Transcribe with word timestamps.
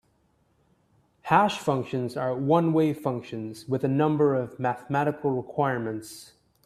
Hash 1.21 1.59
functions 1.59 2.17
are 2.17 2.35
one-way 2.35 2.91
functions 2.91 3.67
with 3.67 3.83
a 3.83 3.87
number 3.87 4.33
of 4.33 4.57
mathematical 4.59 5.29
requirements. 5.29 6.33